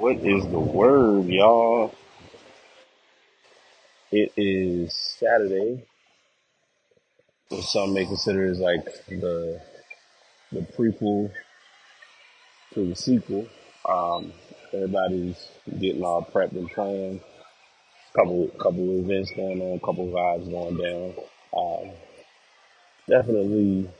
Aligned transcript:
What 0.00 0.16
is 0.16 0.46
the 0.48 0.58
word, 0.58 1.26
y'all? 1.26 1.94
It 4.10 4.32
is 4.34 4.94
Saturday, 4.96 5.84
which 7.50 7.66
some 7.66 7.92
may 7.92 8.06
consider 8.06 8.46
as 8.46 8.60
like 8.60 8.82
the 9.08 9.60
the 10.52 10.60
prequel 10.60 11.30
to 12.72 12.88
the 12.88 12.96
sequel. 12.96 13.46
Um, 13.86 14.32
everybody's 14.72 15.48
getting 15.78 16.02
all 16.02 16.24
prepped 16.24 16.52
and 16.52 16.70
planned. 16.70 17.20
Couple 18.16 18.48
couple 18.58 19.00
events 19.00 19.32
going 19.36 19.60
on, 19.60 19.80
couple 19.80 20.08
vibes 20.08 20.50
going 20.50 20.78
down. 20.78 21.14
Um, 21.54 21.92
definitely 23.06 23.90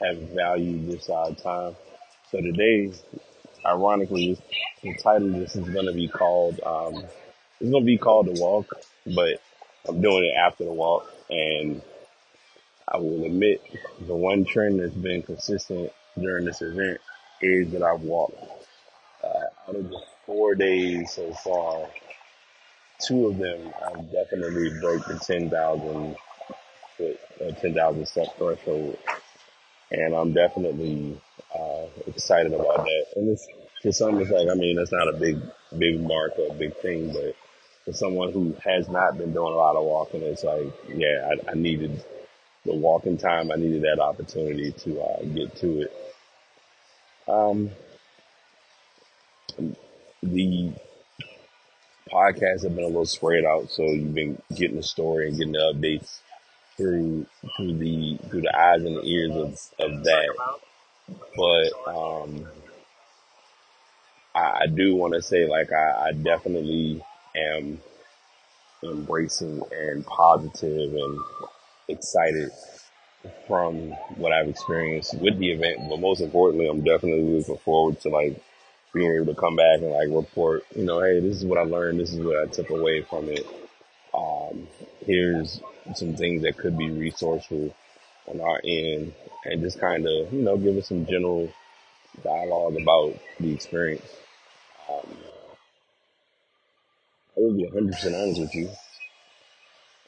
have 0.00 0.16
valued 0.30 0.90
this 0.90 1.08
time. 1.08 1.76
So 2.30 2.40
today, 2.40 2.90
ironically, 3.64 4.38
the 4.82 4.94
title 4.94 5.28
of 5.28 5.40
this 5.40 5.56
is 5.56 5.68
going 5.68 5.86
to 5.86 5.92
be 5.92 6.08
called. 6.08 6.60
Um, 6.64 7.04
it's 7.60 7.70
going 7.70 7.82
to 7.82 7.86
be 7.86 7.98
called 7.98 8.26
the 8.26 8.40
walk, 8.40 8.74
but 9.14 9.40
I'm 9.88 10.00
doing 10.00 10.24
it 10.24 10.36
after 10.36 10.64
the 10.64 10.72
walk, 10.72 11.12
and 11.30 11.80
I 12.88 12.98
will 12.98 13.24
admit 13.24 13.62
the 14.06 14.14
one 14.14 14.44
trend 14.44 14.80
that's 14.80 14.94
been 14.94 15.22
consistent 15.22 15.92
during 16.18 16.44
this 16.44 16.62
event 16.62 17.00
is 17.40 17.70
that 17.72 17.82
I've 17.82 18.02
walked 18.02 18.42
uh, 19.24 19.68
out 19.68 19.76
of 19.76 19.88
the 19.88 20.00
four 20.26 20.54
days 20.54 21.12
so 21.12 21.32
far. 21.34 21.88
Two 23.06 23.28
of 23.28 23.38
them 23.38 23.72
I've 23.84 24.12
definitely 24.12 24.70
broke 24.80 25.06
the 25.06 25.18
ten 25.18 25.50
thousand 25.50 26.16
foot, 26.96 27.18
uh, 27.40 27.52
ten 27.60 27.74
thousand 27.74 28.06
step 28.06 28.28
threshold, 28.38 28.98
and 29.90 30.14
I'm 30.14 30.32
definitely 30.32 31.20
excited 32.06 32.52
about 32.52 32.84
that. 32.84 33.06
And 33.16 33.28
it's 33.28 33.46
for 33.82 33.92
some, 33.92 34.20
it's 34.20 34.30
like 34.30 34.48
I 34.48 34.54
mean, 34.54 34.76
that's 34.76 34.92
not 34.92 35.08
a 35.08 35.12
big 35.12 35.40
big 35.76 36.00
mark 36.00 36.32
or 36.38 36.54
a 36.54 36.58
big 36.58 36.76
thing, 36.76 37.12
but 37.12 37.34
for 37.84 37.92
someone 37.92 38.32
who 38.32 38.54
has 38.64 38.88
not 38.88 39.18
been 39.18 39.32
doing 39.32 39.52
a 39.52 39.56
lot 39.56 39.76
of 39.76 39.84
walking, 39.84 40.22
it's 40.22 40.44
like 40.44 40.72
yeah, 40.88 41.30
I, 41.30 41.52
I 41.52 41.54
needed 41.54 42.04
the 42.64 42.74
walking 42.74 43.16
time. 43.18 43.50
I 43.50 43.56
needed 43.56 43.82
that 43.82 44.00
opportunity 44.00 44.72
to 44.72 45.00
uh, 45.00 45.22
get 45.24 45.56
to 45.56 45.82
it. 45.82 45.92
Um, 47.28 47.70
the 50.22 50.72
podcasts 52.10 52.62
have 52.62 52.74
been 52.74 52.84
a 52.84 52.88
little 52.88 53.06
spread 53.06 53.44
out, 53.44 53.70
so 53.70 53.82
you've 53.82 54.14
been 54.14 54.40
getting 54.54 54.76
the 54.76 54.82
story 54.82 55.28
and 55.28 55.36
getting 55.36 55.52
the 55.52 55.72
updates 55.74 56.20
through 56.76 57.26
through 57.56 57.76
the 57.78 58.18
through 58.28 58.42
the 58.42 58.56
eyes 58.56 58.82
and 58.82 58.96
the 58.96 59.04
ears 59.04 59.32
of, 59.34 59.90
of 59.90 60.04
that. 60.04 60.28
But 61.36 61.70
um, 61.86 62.46
I, 64.34 64.62
I 64.62 64.66
do 64.66 64.94
want 64.96 65.14
to 65.14 65.22
say, 65.22 65.46
like, 65.48 65.72
I, 65.72 66.08
I 66.08 66.12
definitely 66.12 67.02
am 67.36 67.80
embracing 68.84 69.62
and 69.72 70.04
positive 70.06 70.94
and 70.94 71.20
excited 71.88 72.50
from 73.46 73.90
what 74.16 74.32
I've 74.32 74.48
experienced 74.48 75.14
with 75.18 75.38
the 75.38 75.52
event. 75.52 75.88
But 75.88 76.00
most 76.00 76.20
importantly, 76.20 76.68
I'm 76.68 76.82
definitely 76.84 77.38
looking 77.38 77.58
forward 77.58 78.00
to 78.00 78.08
like 78.08 78.42
being 78.94 79.12
able 79.14 79.34
to 79.34 79.40
come 79.40 79.56
back 79.56 79.78
and 79.78 79.90
like 79.90 80.08
report, 80.10 80.64
you 80.74 80.84
know, 80.84 81.00
hey, 81.02 81.20
this 81.20 81.36
is 81.38 81.44
what 81.44 81.58
I 81.58 81.62
learned. 81.62 82.00
This 82.00 82.12
is 82.12 82.20
what 82.20 82.36
I 82.42 82.46
took 82.46 82.70
away 82.70 83.02
from 83.02 83.28
it. 83.28 83.46
Um, 84.14 84.68
here's 85.06 85.60
some 85.94 86.16
things 86.16 86.42
that 86.42 86.58
could 86.58 86.76
be 86.78 86.90
resourceful 86.90 87.74
on 88.28 88.40
our 88.40 88.60
end 88.64 89.14
and 89.44 89.62
just 89.62 89.80
kind 89.80 90.06
of, 90.06 90.32
you 90.32 90.42
know, 90.42 90.56
give 90.56 90.76
us 90.76 90.88
some 90.88 91.06
general 91.06 91.52
dialogue 92.22 92.76
about 92.80 93.18
the 93.40 93.52
experience. 93.54 94.04
Um, 94.90 95.16
I 97.36 97.40
will 97.40 97.54
be 97.54 97.68
100% 97.68 98.22
honest 98.22 98.40
with 98.40 98.54
you. 98.54 98.70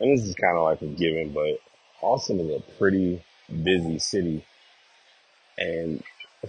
And 0.00 0.16
this 0.16 0.26
is 0.26 0.34
kind 0.34 0.56
of 0.56 0.64
like 0.64 0.82
a 0.82 0.86
given, 0.86 1.32
but 1.32 1.58
Austin 2.02 2.40
is 2.40 2.50
a 2.50 2.78
pretty 2.78 3.22
busy 3.62 3.98
city. 3.98 4.44
And 5.56 6.02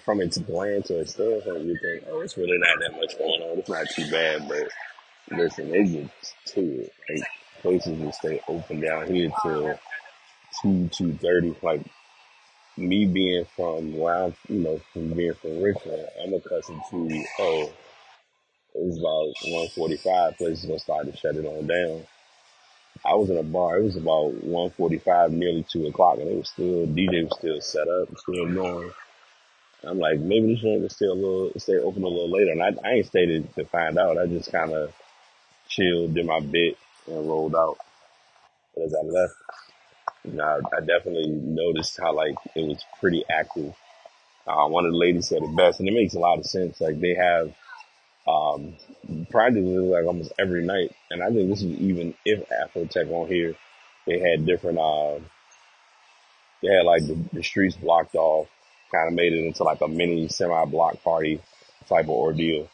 from 0.03 0.20
its 0.22 0.38
bland 0.38 0.86
to 0.86 1.00
its 1.00 1.14
thoroughfare, 1.14 1.58
you 1.58 1.78
think, 1.78 2.03
oh, 2.09 2.22
it's 2.22 2.38
really 2.38 2.58
not 2.58 2.80
that 2.82 3.00
much 3.00 3.18
going 3.18 3.42
on. 3.44 3.59
It's 3.59 3.70
not 3.70 3.88
too 3.90 4.09
bad. 4.12 4.47
But 4.47 5.38
listen, 5.38 5.74
it 5.74 5.86
gets 5.86 6.34
to 6.53 6.62
it. 6.82 6.94
Like, 7.09 7.28
places 7.62 7.97
will 8.00 8.12
stay 8.12 8.42
open 8.47 8.82
down 8.82 9.08
here 9.08 9.32
till 9.42 9.80
2, 10.62 10.90
2.30. 10.92 11.62
Like, 11.64 11.82
me 12.78 13.06
being 13.06 13.46
from 13.56 13.98
where 13.98 14.26
I'm, 14.26 14.36
you 14.50 14.60
know, 14.60 14.82
from 14.92 15.14
being 15.14 15.34
from 15.34 15.62
Richmond, 15.62 16.08
I'm 16.22 16.34
accustomed 16.34 16.82
to, 16.92 17.26
oh, 17.40 17.72
it's 18.76 18.98
about 18.98 19.34
145, 19.44 20.38
places 20.38 20.66
gonna 20.66 20.80
start 20.80 21.06
to 21.06 21.18
shut 21.18 21.36
it 21.36 21.46
on 21.46 21.68
down. 21.68 22.06
I 23.06 23.14
was 23.16 23.30
in 23.30 23.38
a 23.38 23.44
bar, 23.44 23.78
it 23.78 23.84
was 23.84 23.96
about 23.96 24.34
145, 24.44 25.32
nearly 25.32 25.66
2 25.72 25.88
o'clock, 25.88 26.18
and 26.18 26.28
it 26.28 26.38
was 26.38 26.50
still, 26.50 26.86
DJ 26.88 27.24
was 27.24 27.38
still 27.38 27.62
set 27.62 27.88
up, 27.88 28.10
still 28.18 28.54
going. 28.54 28.92
I'm 29.84 30.00
like, 30.00 30.20
maybe 30.20 30.54
this 30.54 30.62
joint 30.62 30.82
will 30.82 30.90
stay 30.90 31.06
a 31.06 31.14
little, 31.14 31.52
stay 31.58 31.78
open 31.78 32.04
a 32.04 32.08
little 32.08 32.32
later. 32.32 32.52
And 32.52 32.64
I, 32.64 32.88
I 32.88 32.94
ain't 32.94 33.06
stayed 33.06 33.54
to 33.56 33.66
find 33.66 33.98
out. 34.00 34.18
I 34.18 34.26
just 34.26 34.52
kind 34.52 34.74
of 34.74 34.92
chilled, 35.68 36.16
did 36.16 36.26
my 36.26 36.40
bit, 36.40 36.78
and 37.08 37.28
rolled 37.28 37.56
out. 37.56 37.78
But 38.74 38.86
as 38.86 38.96
I 38.96 39.06
left, 39.06 39.34
know, 40.34 40.44
I, 40.44 40.78
I 40.78 40.80
definitely 40.80 41.28
noticed 41.28 42.00
how 42.00 42.13
like 42.13 42.36
it 42.56 42.68
was 42.68 42.84
pretty 43.00 43.24
active. 43.30 43.74
Uh, 44.47 44.68
one 44.68 44.86
of 44.86 44.91
the 44.91 44.97
ladies 44.97 45.28
said 45.28 45.41
it 45.41 45.56
best, 45.56 45.80
and 45.80 45.90
it 45.90 45.94
makes 45.94 46.13
a 46.13 46.19
lot 46.19 46.38
of 46.40 46.46
sense. 46.46 46.80
Like 46.80 47.00
they 47.00 47.16
have 47.16 47.53
um, 48.28 48.75
like 49.08 50.06
almost 50.06 50.34
every 50.38 50.66
night, 50.66 50.96
and 51.09 51.24
I 51.24 51.30
think 51.30 51.50
this 51.50 51.62
is 51.62 51.80
even 51.80 52.14
if 52.25 52.47
Afrotech 52.50 53.09
on 53.12 53.28
here, 53.28 53.56
they 54.06 54.19
had 54.19 54.46
different. 54.46 54.80
Uh, 54.80 55.19
they 56.62 56.74
had 56.74 56.85
like 56.85 57.06
the, 57.06 57.18
the 57.34 57.44
streets 57.44 57.75
blocked 57.75 58.16
off, 58.16 58.47
kind 58.91 59.08
of 59.08 59.14
made 59.14 59.34
it 59.34 59.46
into 59.46 59.64
like 59.64 59.81
a 59.81 59.88
mini 59.88 60.28
semi-block 60.28 61.03
party 61.03 61.41
type 61.88 62.06
of 62.06 62.09
ordeal. 62.09 62.68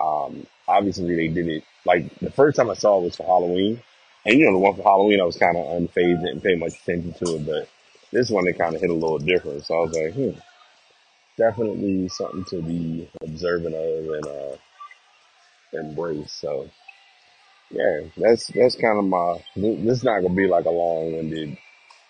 Um, 0.00 0.46
obviously 0.66 1.14
they 1.14 1.28
did 1.28 1.48
it 1.48 1.64
like 1.84 2.18
the 2.20 2.30
first 2.30 2.56
time 2.56 2.70
I 2.70 2.74
saw 2.74 2.98
it 2.98 3.04
was 3.04 3.16
for 3.16 3.24
Halloween, 3.26 3.82
and 4.24 4.38
you 4.38 4.46
know 4.46 4.52
the 4.52 4.58
one 4.58 4.74
for 4.76 4.82
Halloween 4.82 5.20
I 5.20 5.24
was 5.24 5.36
kind 5.36 5.56
of 5.56 5.64
unfazed, 5.66 6.16
and 6.16 6.24
didn't 6.24 6.42
pay 6.42 6.56
much 6.56 6.74
attention 6.82 7.12
to 7.14 7.36
it, 7.36 7.46
but 7.46 7.68
this 8.12 8.30
one 8.30 8.44
they 8.44 8.52
kind 8.52 8.74
of 8.74 8.80
hit 8.80 8.90
a 8.90 8.94
little 8.94 9.18
different. 9.18 9.64
So 9.64 9.74
I 9.74 9.80
was 9.80 9.92
like, 9.92 10.14
hmm, 10.14 10.38
definitely 11.36 12.08
something 12.08 12.44
to 12.46 12.62
be 12.62 13.08
observant 13.22 13.74
of 13.74 14.10
and 14.14 14.26
uh, 14.26 14.56
embrace. 15.72 16.32
So 16.32 16.68
yeah, 17.70 18.02
that's 18.16 18.48
that's 18.48 18.76
kind 18.76 18.98
of 18.98 19.04
my. 19.06 19.42
This 19.56 19.98
is 19.98 20.04
not 20.04 20.20
gonna 20.22 20.34
be 20.34 20.46
like 20.46 20.66
a 20.66 20.70
long-winded 20.70 21.56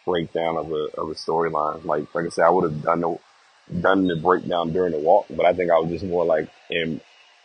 breakdown 0.06 0.56
of 0.56 0.72
a 0.72 0.88
of 0.98 1.10
a 1.10 1.14
storyline. 1.14 1.84
Like 1.84 2.14
like 2.14 2.26
I 2.26 2.28
said, 2.30 2.44
I 2.44 2.50
would 2.50 2.70
have 2.70 2.82
done 2.82 3.00
the 3.00 3.18
done 3.80 4.06
the 4.06 4.16
breakdown 4.16 4.72
during 4.72 4.92
the 4.92 4.98
walk, 4.98 5.26
but 5.30 5.46
I 5.46 5.52
think 5.54 5.70
I 5.70 5.78
was 5.78 5.90
just 5.90 6.04
more 6.04 6.24
like 6.24 6.48
in 6.70 7.00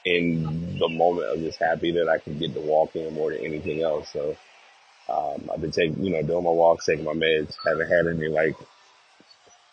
in 0.05 0.77
the 0.79 0.89
moment 0.89 1.27
of 1.27 1.39
just 1.39 1.59
happy 1.59 1.91
that 1.91 2.09
I 2.09 2.17
could 2.19 2.39
get 2.39 2.53
the 2.53 2.61
walk 2.61 2.95
in 2.95 3.13
more 3.13 3.31
than 3.31 3.45
anything 3.45 3.81
else. 3.81 4.09
So 4.11 4.35
um, 5.09 5.49
I've 5.53 5.61
been 5.61 5.71
taking 5.71 6.03
you 6.03 6.11
know 6.11 6.21
doing 6.21 6.43
my 6.43 6.49
walks, 6.51 6.85
taking 6.85 7.05
my 7.05 7.13
meds, 7.13 7.55
haven't 7.65 7.89
had 7.89 8.07
any 8.07 8.27
like 8.27 8.55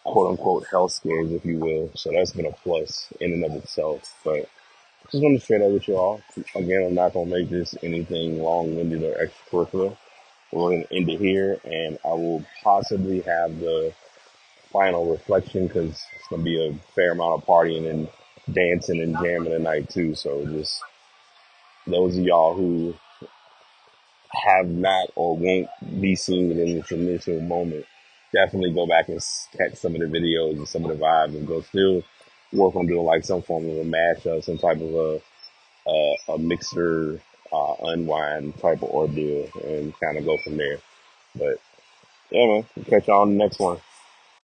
quote 0.04 0.30
unquote 0.30 0.66
health 0.70 0.92
scares, 0.92 1.32
if 1.32 1.44
you 1.44 1.58
will. 1.58 1.90
So 1.94 2.10
that's 2.12 2.32
been 2.32 2.46
a 2.46 2.52
plus 2.52 3.12
in 3.20 3.32
and 3.32 3.44
of 3.44 3.52
itself. 3.52 4.14
But 4.24 4.48
just 5.10 5.22
want 5.22 5.40
to 5.40 5.46
share 5.46 5.58
that 5.58 5.70
with 5.70 5.88
you 5.88 5.96
all. 5.96 6.22
Again, 6.54 6.84
I'm 6.86 6.94
not 6.94 7.12
gonna 7.12 7.30
make 7.30 7.50
this 7.50 7.74
anything 7.82 8.42
long 8.42 8.76
winded 8.76 9.02
or 9.02 9.14
extracurricular. 9.26 9.96
We're 10.52 10.70
going 10.70 10.82
to 10.84 10.96
end 10.96 11.10
it 11.10 11.18
here, 11.18 11.58
and 11.64 11.98
I 12.04 12.12
will 12.12 12.44
possibly 12.62 13.20
have 13.22 13.58
the 13.58 13.92
final 14.70 15.10
reflection 15.10 15.66
because 15.66 15.90
it's 15.90 16.28
going 16.30 16.42
to 16.42 16.44
be 16.44 16.68
a 16.68 16.74
fair 16.94 17.12
amount 17.12 17.42
of 17.42 17.46
partying 17.46 17.90
and 17.90 18.08
dancing 18.54 19.00
and 19.00 19.14
jamming 19.16 19.50
tonight 19.50 19.90
too. 19.90 20.14
So 20.14 20.46
just 20.46 20.80
those 21.88 22.16
of 22.16 22.24
y'all 22.24 22.54
who 22.54 22.94
have 24.34 24.68
not 24.68 25.08
or 25.14 25.36
won't 25.36 25.68
be 26.00 26.14
seeing 26.16 26.50
it 26.50 26.58
in 26.58 26.76
this 26.78 26.90
initial 26.92 27.40
moment, 27.40 27.86
definitely 28.32 28.72
go 28.72 28.86
back 28.86 29.08
and 29.08 29.20
catch 29.56 29.76
some 29.76 29.94
of 29.94 30.00
the 30.00 30.06
videos 30.06 30.56
and 30.56 30.68
some 30.68 30.84
of 30.84 30.90
the 30.96 31.02
vibes 31.02 31.36
and 31.36 31.46
go 31.46 31.60
still 31.62 32.02
work 32.52 32.74
on 32.76 32.86
doing 32.86 33.04
like 33.04 33.24
some 33.24 33.42
form 33.42 33.68
of 33.68 33.76
a 33.76 33.84
mashup, 33.84 34.44
some 34.44 34.58
type 34.58 34.80
of 34.80 34.94
a, 34.94 35.20
a, 35.88 36.16
a 36.34 36.38
mixer 36.38 37.20
uh, 37.52 37.74
unwind 37.84 38.56
type 38.58 38.82
of 38.82 38.90
ordeal 38.90 39.48
and 39.64 39.98
kind 40.00 40.18
of 40.18 40.24
go 40.24 40.36
from 40.44 40.56
there. 40.56 40.78
But 41.36 41.58
yeah, 42.30 42.46
man, 42.46 42.66
catch 42.86 43.08
y'all 43.08 43.22
on 43.22 43.30
the 43.30 43.44
next 43.44 43.58
one. 43.58 43.78